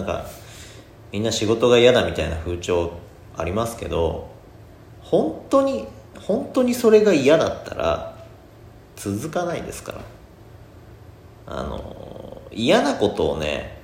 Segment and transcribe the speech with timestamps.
[0.00, 0.24] なんか
[1.12, 2.92] みんな仕事が嫌だみたいな風潮
[3.36, 4.30] ありますけど
[5.02, 5.86] 本当に
[6.18, 8.16] 本当にそれが嫌だったら
[8.96, 10.00] 続かないですから。
[11.52, 13.76] あの嫌なことをね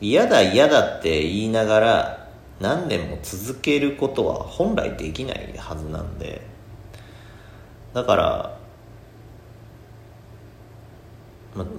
[0.00, 6.42] 嫌だ嫌だって言いながら何年も続けることは本来できないはずなんで。
[7.94, 8.58] だから、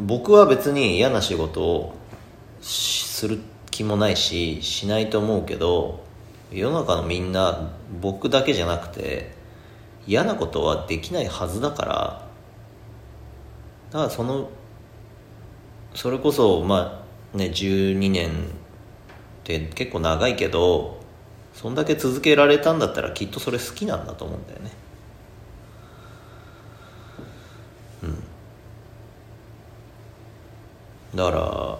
[0.02, 2.01] 僕は別に嫌な仕事を
[2.62, 3.40] する
[3.72, 6.04] 気もないししないと思うけど
[6.52, 9.32] 世の中のみんな僕だけじゃなくて
[10.06, 12.28] 嫌なことはできないはずだから
[13.92, 14.50] だからその
[15.96, 18.32] それこそまあね12年っ
[19.44, 21.02] て結構長いけど
[21.54, 24.72] そんだけ続けられたんだったらきっとそれ好きなんだと思うんだよね。
[28.04, 28.24] うん。
[31.16, 31.71] だから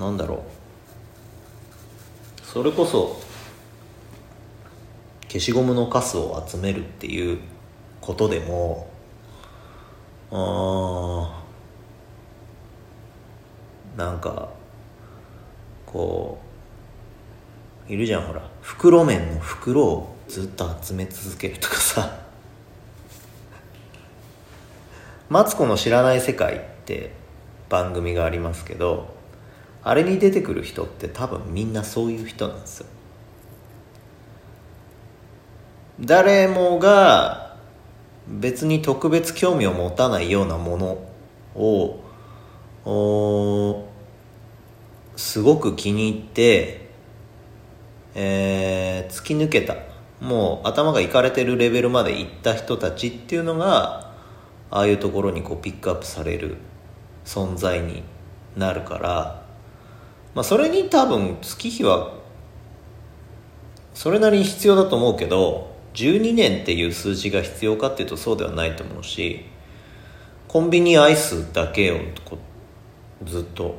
[0.00, 0.38] なんだろう。
[2.42, 3.20] それこそ
[5.28, 7.38] 消しゴムのカスを集めるっていう
[8.00, 8.90] ことでも
[10.32, 11.44] あ
[13.96, 14.48] なんか
[15.84, 16.38] こ
[17.88, 18.48] ういるじゃんほら。
[18.62, 22.20] 袋麺の袋をずっと集め続けるとかさ
[25.28, 27.12] 「マツコの知らない世界」って
[27.68, 29.19] 番組がありますけど
[29.82, 32.86] あれに出てくる人って多分みんなそういう人なんですよ。
[36.00, 37.56] 誰もが
[38.28, 40.98] 別に特別興味を持たないようなもの
[41.54, 42.00] を
[45.16, 46.88] すごく気に入って、
[48.14, 49.76] えー突き抜けた
[50.20, 54.12] もう頭がいかれてるレベルまで行った人たちっていうのが
[54.70, 56.58] ああいうところにこうピックアップされる
[57.24, 58.04] 存在に
[58.56, 59.39] なるから、
[60.34, 62.14] まあ、それに多分月日は
[63.94, 69.44] それなりに必要だと思うけど12年っていう数字が必要かっていうとそうではないと思うし
[70.46, 71.98] コンビニアイスだけを
[73.24, 73.76] ずっと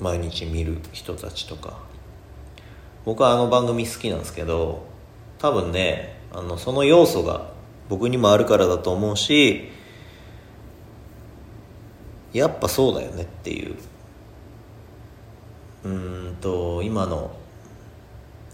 [0.00, 1.90] 毎日見る人たちとか。
[3.04, 4.84] 僕はあの番組好きなんですけど
[5.38, 7.50] 多分ねあのその要素が
[7.88, 9.70] 僕にもあるからだと思うし
[12.32, 13.74] やっぱそうだよねっていう。
[15.84, 17.30] うんと今の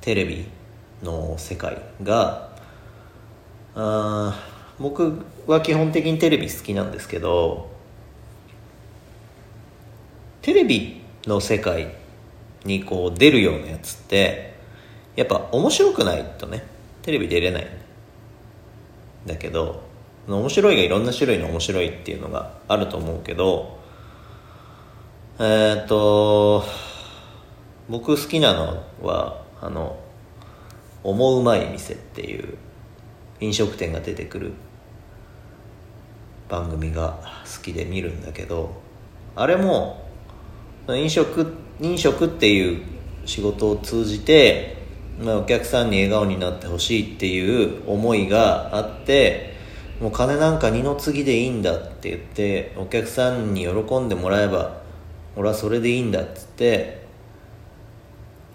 [0.00, 0.46] テレビ
[1.02, 2.50] の世界が
[3.74, 4.38] あ
[4.78, 7.70] 僕は基本的にテレビ好きなんですけど
[10.42, 11.94] テレビの世界
[12.64, 14.54] にこう出るようなやつって
[15.16, 16.64] やっぱ面白くないとね
[17.02, 17.66] テレビ出れない
[19.26, 19.82] だけど
[20.28, 23.78] 面白いがいろんな種類の面白いっていうのがあると思うけど
[25.38, 26.64] えっ、と
[27.88, 29.98] 僕好きなのはあの
[31.04, 32.56] 「思うまい店」っていう
[33.40, 34.52] 飲食店が出てくる
[36.48, 38.70] 番組が好きで見るんだけど
[39.34, 40.04] あれも
[40.88, 42.82] 飲食飲食っていう
[43.24, 44.76] 仕事を通じて、
[45.20, 49.54] まあ、お客さんに笑顔になってほしいっていう思いがあって
[50.00, 54.80] もう金なんか二の次でいいんだって言ってお客さんに喜んでもらえば
[55.36, 57.05] 俺はそれでいいんだっつって、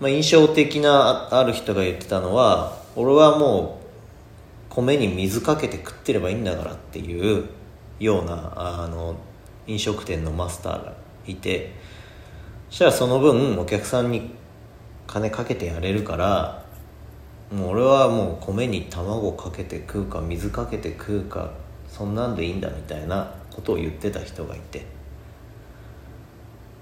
[0.02, 7.48] まあ、印象的なある人が言ってたのは俺はもう米に水かけて食ってればいいんだからっていう
[8.00, 9.16] ようなあの
[9.68, 10.94] 飲食店のマスターが
[11.28, 11.76] いて
[12.70, 14.32] そしたらその分お客さんに
[15.06, 16.66] 金かけてやれるから
[17.52, 21.52] もう俺はもう米に卵かけて食うか水かけて食うか
[21.88, 24.84] そんなんでいいんだみたいなことを言ってた人がいて。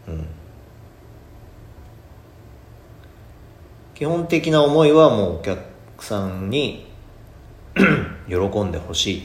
[0.07, 0.38] うん。
[3.99, 6.87] 基本的な思いはもうお客さんに
[8.27, 9.23] 喜んでほしい。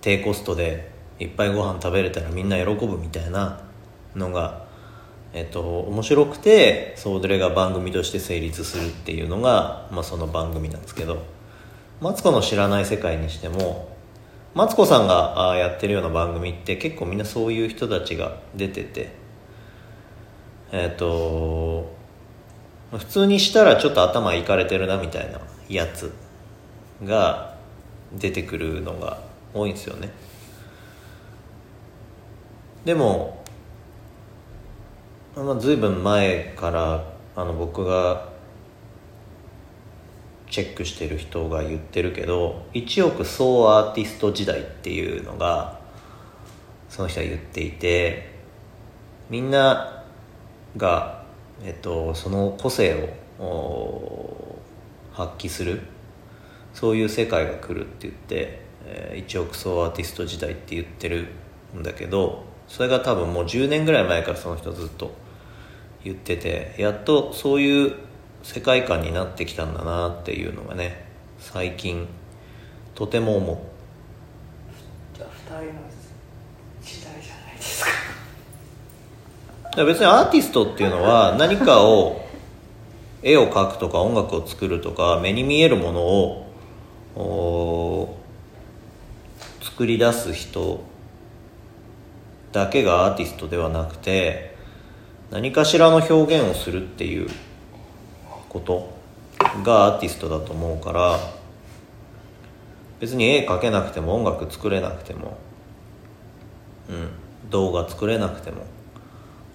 [0.00, 3.60] 低コストでいっぱいご飯食べれたらみんな喜ぶみたいな
[4.14, 4.64] のが
[5.32, 11.34] えっと、面白くてそれが番組として成立するっていうのが、まあ、その番組なんですけど。
[12.00, 13.88] マツコの知らない世界にしても
[14.54, 19.12] マツコさんがやってるような番組って結構みんなそういう人たちが出てて
[20.72, 21.94] えっと
[22.98, 26.12] 普通にしたらちょっと頭いかれてるなみたいなやつ
[27.02, 27.56] が
[28.12, 29.18] 出てくるのが
[29.52, 30.10] 多いんですよね。
[32.84, 33.44] でも
[35.36, 37.04] まあ、ずいぶん前から
[37.34, 38.28] あの僕が
[40.48, 45.80] チェックしてる人が言ってるけど1億総アーティスト時代っていうのが
[46.88, 48.30] その人は言っていて
[49.28, 50.04] みんな
[50.76, 51.23] が、
[51.62, 52.94] えっと、その個性
[53.38, 54.58] を
[55.12, 55.82] 発揮する。
[56.72, 61.28] そういう世界が来るって言ってえー、1億総アーティスト時代って言ってる
[61.76, 65.12] んだけどそれが多分もう10年ぐらい前からその人ずっと
[66.02, 67.94] 言っててやっとそういう
[68.42, 71.06] 世界観になってきたんだなっていうのがね
[71.38, 72.06] 最近
[72.94, 73.58] とても思う。
[75.16, 75.80] じゃあ2人の
[76.82, 77.90] 時代じゃないですか
[79.76, 82.24] 別にアーティストっていうのは何かを
[83.22, 88.18] 絵を描くとか音楽を作るとか目に見えるものを
[89.62, 90.84] 作り出す人
[92.52, 94.54] だけがアーティストではなくて
[95.30, 97.28] 何かしらの表現をするっていう
[98.48, 98.92] こと
[99.64, 101.18] がアーティストだと思うから
[103.00, 105.36] 別に絵描けなくても音楽作れなくても
[106.88, 108.64] うん動画作れなくても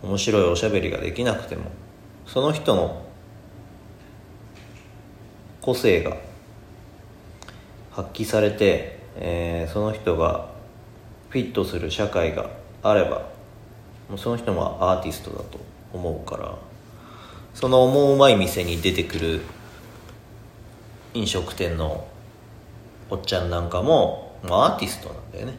[0.04, 1.72] 面白いおしゃべりができなくても
[2.26, 3.06] その人の
[5.62, 6.18] 個性が
[7.92, 10.50] 発揮されてえー、その人が
[11.30, 12.50] フィットする社会が
[12.82, 13.30] あれば
[14.08, 15.60] もうその人もアーティストだと
[15.94, 16.56] 思うから
[17.54, 19.42] その思うまい店に出てくる
[21.14, 22.08] 飲食店の
[23.10, 25.54] おっちゃんなんかも、ま、アーティストなんだよね。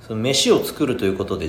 [0.00, 1.48] その飯を作るということで